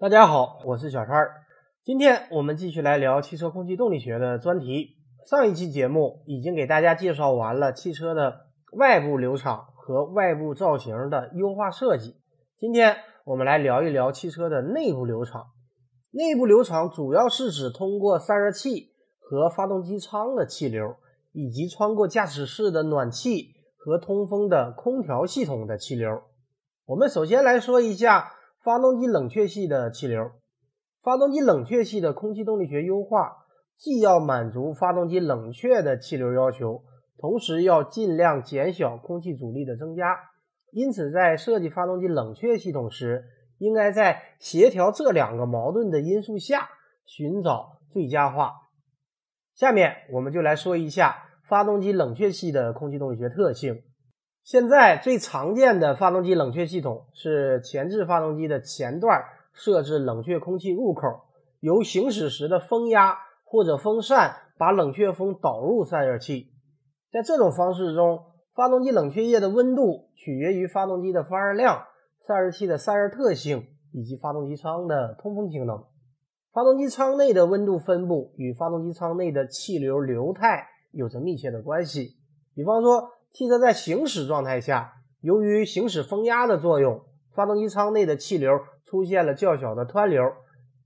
[0.00, 1.42] 大家好，我是小川儿。
[1.84, 4.96] 今天我们继续来聊汽车空气动力学的专题。
[5.28, 12.16] 上一期节目已经给大家介绍完了汽车的外部流场和外部造型的优化设计。
[12.58, 15.48] 今天我们来聊一聊汽车的内部流场。
[16.12, 20.96] 内部流场主要是指通过散热器和发动机舱的气流，
[21.32, 26.22] 以及穿过驾驶室的暖气和通风的空调系统的气流。
[26.86, 28.36] 我们首先来说一下。
[28.62, 30.32] 发动机冷却系的气流，
[31.02, 33.46] 发动机冷却系的空气动力学优化，
[33.78, 36.82] 既要满足发动机冷却的气流要求，
[37.16, 40.14] 同时要尽量减小空气阻力的增加。
[40.72, 43.24] 因此，在设计发动机冷却系统时，
[43.56, 46.68] 应该在协调这两个矛盾的因素下
[47.06, 48.52] 寻找最佳化。
[49.54, 51.16] 下面我们就来说一下
[51.48, 53.82] 发动机冷却系的空气动力学特性。
[54.42, 59.22] 现在最常见的发动机冷却系统是前置发动机的前段
[59.52, 61.02] 设置冷却空气入口，
[61.60, 66.52] 由行驶时的风压或者风扇把冷却风导入散热器。
[67.12, 68.24] 在这种方式中，
[68.54, 71.84] 发动机冷却液的温度取决于发动机的发热量、
[72.26, 75.84] 散热器的散热特性以及发动机舱的通风性能。
[76.52, 82.16] 发动机舱内的温度分布与发动机舱内的气流流态有着密切的关系。
[82.54, 90.32] 比方说，汽车在行驶状态下，由于行驶风压的作用，发动机舱内的气流出现了较小的湍流，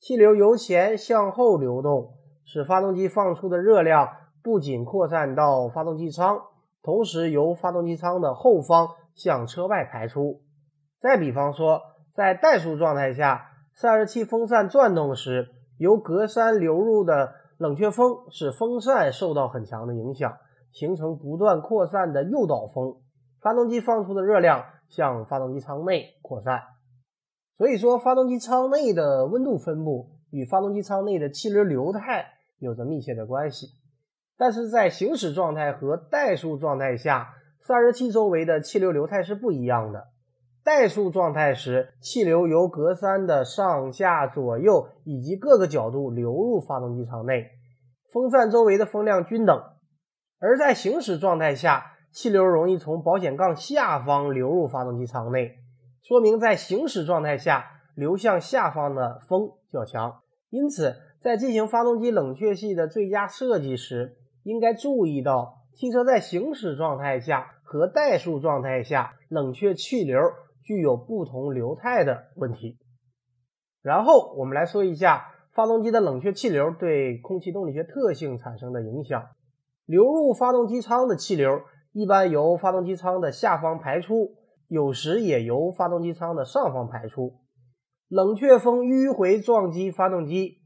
[0.00, 4.08] 气流由前向后流动，使发动机放出的热量
[4.42, 6.42] 不仅扩散到发动机舱，
[6.82, 10.40] 同时由发动机舱的后方向车外排出。
[11.00, 11.80] 再比方说，
[12.12, 20.36] 在怠速状态下，散热器风扇转动时，由格栅流入的冷却风使风扇受到很强的影响。
[20.72, 22.96] 形成不断扩散的诱导风，
[23.40, 26.62] 发动机放出的热量向发动机舱内扩散。
[27.58, 32.26] 所以说，发动机舱内的温度分布与发动机舱内的气流流态
[32.58, 33.68] 有着密切的关系。
[34.36, 40.08] 但是在行驶状态和怠速状态下，散热器周围的气流流态是不一样的。
[40.64, 47.50] 怠速状态时，气流由格栅的上下左右以及各个角度流入发动机舱内，
[48.12, 49.62] 风扇周围的风量均等。
[50.44, 55.60] 而在行驶状态下，气流容易从保险杠下方流入发动机舱内，
[56.02, 57.64] 说明在行驶状态下
[57.94, 60.20] 流向下方的风较强。
[60.50, 70.18] 因此，在进行发动机冷却系的最佳设计时，应该注意到汽车在行驶状态下和怠速状态下冷却气流
[70.64, 72.78] 具有不同流态的问题。
[73.80, 79.28] 然后，我们来说一下发动机的冷却气流对空气动力学特性产生的影响。
[79.86, 81.60] 流入发动机舱的气流
[81.92, 84.36] 一般由发动机舱的下方排出，
[84.68, 87.34] 有时也由发动机舱的上方排出。
[88.08, 90.58] 冷却风迂回撞击发动机，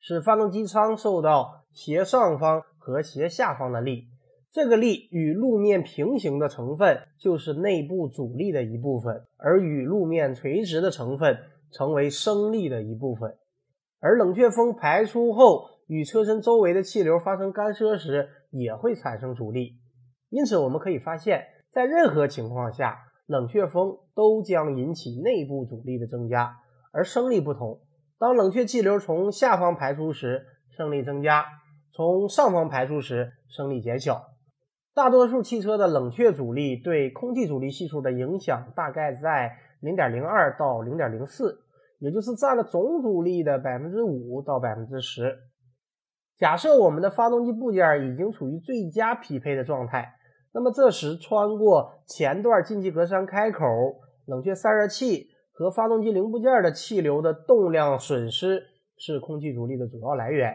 [0.00, 4.08] 使发动机舱受到斜上方和斜下方的力。
[4.50, 11.36] 这个力与路面平行的成分就是内部阻力的一部分，而与路面垂直的成分
[11.70, 13.36] 成为升力的一部分。
[14.00, 19.78] 而冷却风排出后，与车身周围的气流发生干涉时，也会产生阻力。
[20.28, 26.56] 因此，我们可以发现，在任何情况下，冷却风都将引起内部阻力的增加。
[26.92, 27.80] 而升力不同，
[28.18, 31.42] 当冷却气流从下方排出时，升力增加；
[31.92, 34.30] 从上方排出时，升力减小。
[34.94, 41.58] 大多数汽车的冷却阻力对空气阻力系数的影响大概在0.02到0.04，
[41.98, 45.38] 也就是占了总阻力的百分之五到百分之十。
[46.38, 50.12] 假设我们的发动机部件已经处于最佳匹配的状态，
[50.52, 53.64] 那么这时穿过前段进气格栅开口、
[54.26, 58.62] 冷却散热器和发动机零部件的气流的动量损失
[58.98, 60.54] 是空气阻力的主要来源。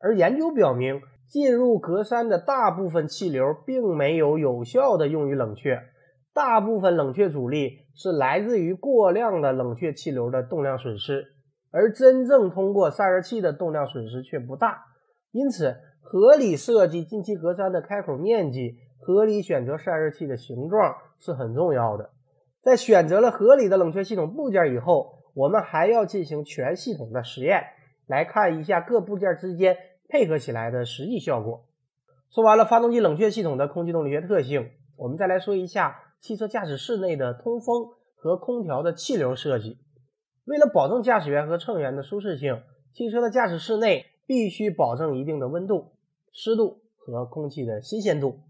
[0.00, 5.78] 而研究表明，进入格栅的大部分气流并没有有效的用于冷却，
[6.32, 11.26] 大部分冷却阻力是来自于过量的冷却气流的动量损失，
[11.70, 14.84] 而真正通过散热器的动量损失却不大。
[15.30, 22.10] 因此，合理设计进气格栅的开口面积，合理选择散热器的形状是很重要的。
[22.62, 27.62] 在选择了合理的冷却系统部件以后，我们还要进行全系统的实验，
[28.06, 29.76] 来看一下各部件之间
[30.08, 31.66] 配合起来的实际效果。
[32.30, 39.78] 说完了发动机冷却系统的空气动力学特性，我们再来说一下汽车驾驶室内的通风和空调的气流设计。
[40.46, 44.06] 为了保证驾驶员和乘员的舒适性，汽车的驾驶室内。
[44.28, 45.92] 必须保证一定的温度、
[46.32, 48.40] 湿度和空气的新鲜度。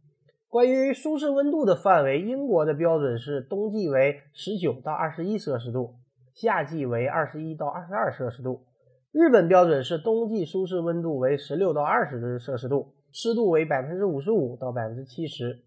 [0.48, 5.94] 关于舒适温度的范围，英国的标准是冬季为十九到二十一摄氏度，
[6.34, 8.64] 夏季为二十一到二十二摄氏度。
[9.12, 15.62] 日本标准是冬季舒适温度为十六到二十摄氏度，湿度为百分之五十五到百分之七十。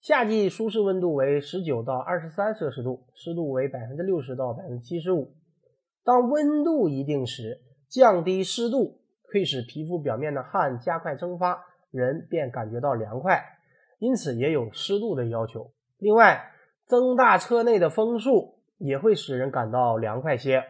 [0.00, 5.34] 夏季舒适温度为十九到二十三摄氏度，湿度为百分之六十到百分之七十五。
[6.02, 9.01] 当温度一定时，降低湿度
[9.32, 13.42] 可以使皮肤表面的汗加快蒸发，人便感觉到凉快。
[13.98, 15.70] 因此也有湿度的要求。
[15.96, 16.50] 另外，
[16.86, 20.62] 增大车内的风速也会使人感到凉快些。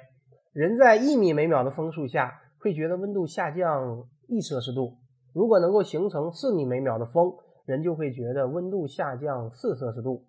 [0.52, 4.98] 人在一米每秒的风速下，会觉得温度下降一摄氏度。
[5.32, 7.32] 如果能够形成四米每秒的风，
[7.64, 10.26] 人就会觉得温度下降四摄氏度。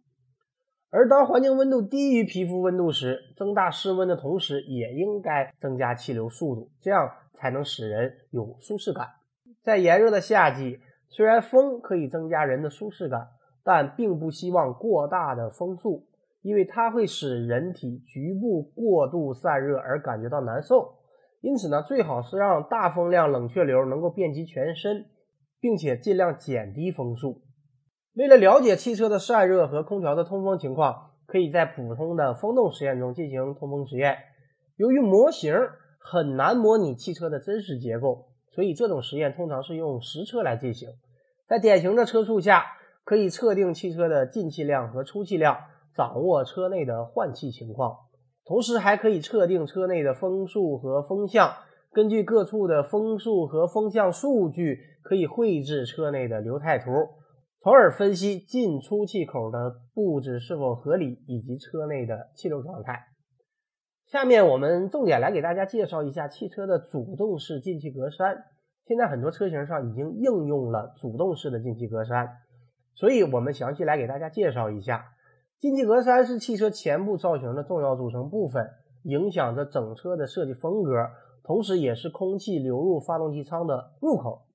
[0.95, 9.07] 而当环境温度低于皮肤温度时，增大室温的同时，也应该增加气流速度，这样才能使人有舒适感。
[9.63, 10.79] 在炎热的夏季，
[11.09, 13.29] 虽然风可以增加人的舒适感，
[13.63, 16.05] 但并不希望过大的风速，
[16.43, 20.99] 因为它会使人体局部过度散热而感觉到难受。
[21.41, 25.07] 因此呢，最好是让大风量冷却流能够遍及全身。
[25.63, 27.41] 并且尽量减低风速。
[28.15, 34.18] 为了了解汽车的散热和空调的通风情况，可以在普通的风洞实验中进行通风实验。
[34.75, 35.56] 由于模型
[35.98, 40.89] 很难模拟汽车的真实结构，所以这种实验通常是用实车来进行。
[41.48, 42.65] 在典型的车速下，
[43.04, 45.57] 可以测定汽车的进气量和出气量，
[45.95, 47.98] 掌握车内的换气情况，
[48.45, 51.51] 同时还可以测定车内的风速和风向。
[51.92, 56.92] 根据各处的风速和风向数据，可以绘制车内的流态图，
[57.63, 63.06] 从而分析进出气口的布置是否合理以及车内的气流状态。
[64.06, 68.38] 下面我们重点来给大家介绍一下汽车的主动式进气格栅。
[68.86, 72.30] 现在很多车型上已经应用了主动式的进气格栅，
[72.95, 75.06] 所以我们详细来给大家介绍一下。
[75.57, 78.69] 进气格栅是汽车前部造型的重要组成部分，
[79.04, 80.92] 影响着整车的设计风格。
[81.45, 84.48] 同时，也是空气流入发动机舱的入口，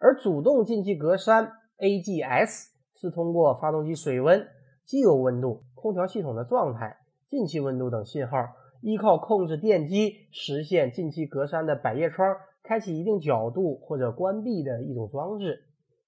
[0.00, 4.46] 而主动进气格栅 （AGS） 是通过发动机水温、
[4.84, 6.96] 机油温度、空调系统的状态、
[7.28, 8.38] 进气温度等信号，
[8.80, 15.64] 依靠控制电机实现进气格栅的百叶窗开启一定角度或者关闭的一种装置。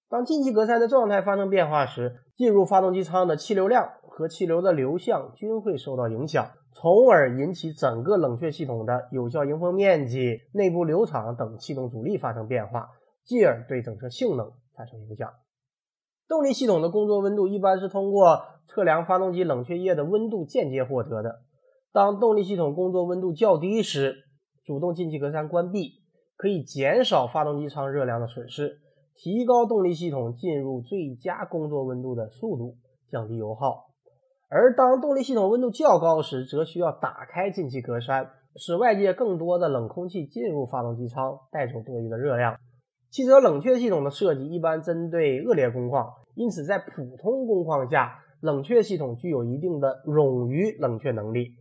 [0.08, 6.46] 当进气格栅的状态发生变化时，进入发动机舱的气流量和气流的流向均会受到影响。
[6.72, 12.90] 从而引起整个冷却系统的有效迎风面积、内部流场等气动阻力发生变化，
[13.24, 15.30] 继而对整车性能产生影响。
[16.28, 21.40] 动力系统的工作温度一般是通过测量发动机冷却液的温度间接获得的。
[21.92, 24.16] 当动力系统工作温度较低时，
[24.64, 26.00] 主动进气格栅关闭，
[26.36, 28.80] 可以减少发动机舱热量的损失，
[29.14, 32.76] 提高动力系统进入最佳工作温度的速度，
[33.10, 33.90] 降低油耗。
[34.48, 42.56] 而当动力系统温度较高时，则需要打开进气格栅，使外界更多的冷空气进入发动机舱，带走多余的热量。
[43.14, 51.54] 汽车冷却系统的设计一般针对恶劣工况，因此在普通工况下，冷却系统具有一定的冗余冷却能力，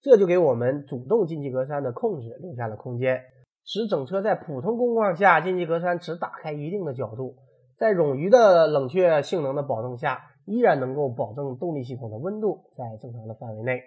[0.00, 3.20] 这就给我们主动进气格栅的控制留下了空间，
[3.64, 7.34] 使整车在普通工况下进气格栅只打开一定的角度，
[7.76, 10.30] 在冗余的冷却性能的保证下。
[10.46, 13.80] 依然能够保证动力系统的温度在正常的范围内。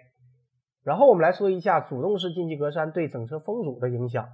[0.82, 4.26] 然后我们来说一下主动式进气格栅对整车风阻的影响。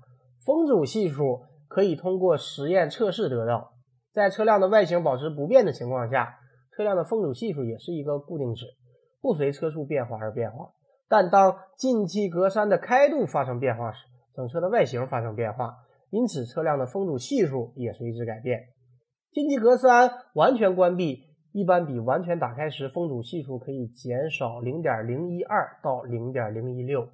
[0.42, 1.42] 风阻系数
[1.74, 3.72] 可以通过实验测试得到。
[4.12, 6.38] 在车辆的外形保持不变的情况下，
[6.70, 8.66] 车辆的风阻系数也是一个固定值，
[9.20, 10.70] 不随车速变化而变化。
[11.08, 15.74] 但当进气格栅的开度发生变化时，整车的外形发生变化，
[16.10, 18.68] 因此车辆的风阻系数也随之改变。
[19.32, 21.34] 进气格栅完全关闭。
[21.50, 27.08] 一般比完全打开时风阻系数可以减少零点零一二到零点零一六。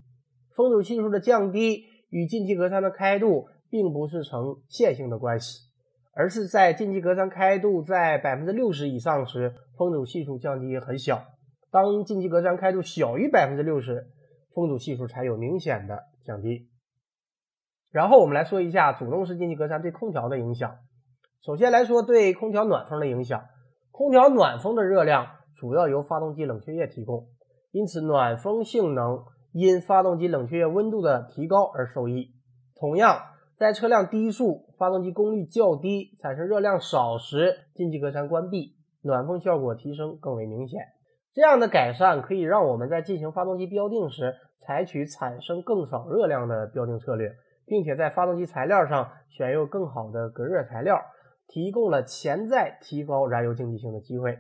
[0.55, 5.61] 风阻系数的降低与进气格栅的开度并不是呈线性的关系，
[6.13, 11.19] 而是在进气格栅开度在百分之六十以上时，风阻系数降低很小；
[11.71, 14.09] 当进气格栅开度小于百分之六十，
[14.55, 16.69] 风阻系数才有明显的降低。
[17.91, 20.77] 然后我们来说一下主动式进气格栅对空调的影响。
[21.43, 23.45] 首先来说对空调暖风的影响。
[23.93, 27.29] 空调暖风的热量主要由发动机冷却液提供，
[27.71, 32.33] 因此暖风性能因发动机冷却液温度的提高而受益。
[32.77, 33.21] 同样，
[33.61, 40.81] 在车辆低速、发动机功率较低、产生热量少时，进气格栅关闭，暖风效果提升更为明显。
[41.35, 44.35] 这样的改善可以让我们在进行发动机标定时，
[44.67, 47.37] 采取产生更少热量的标定策略，
[47.67, 50.99] 并且在发动机材料上选用更好的隔热材料。
[51.53, 54.39] 提供了潜在提高燃油经济性的机会。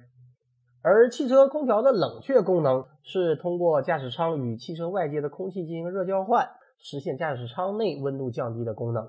[0.80, 6.48] 而汽车空调的冷却功能是通过驾驶舱与汽车外界的空气进行热交换，
[6.80, 9.08] 实现驾驶舱内温度降低的功能。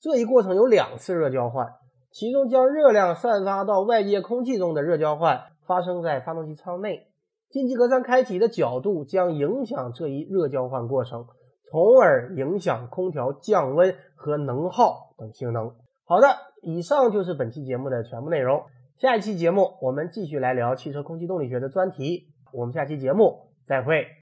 [0.00, 1.66] 这一过程有两次热交换，
[2.10, 7.08] 其中将热量散发到外界空气中的热交换发生在发动机舱内，
[7.48, 11.26] 进气格栅开启的角度将影响这一热交换过程，
[11.70, 15.74] 从而影响空调降温和能耗等性能。
[16.04, 16.28] 好的，
[16.62, 18.62] 以上就是本期节目的全部内容。
[18.98, 22.28] 下一期节目，我们继续来聊汽车空气动力学的专题。
[22.52, 24.06] 我们下期节目再会。